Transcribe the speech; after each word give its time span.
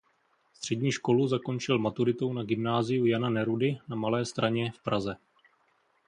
Střední 0.53 0.91
školu 0.91 1.27
zakončil 1.27 1.79
maturitou 1.79 2.33
na 2.33 2.43
Gymnáziu 2.43 3.05
Jana 3.05 3.29
Nerudy 3.29 3.77
na 3.87 3.95
Malé 3.95 4.25
Straně 4.25 4.71
v 4.71 4.79
Praze. 4.83 5.17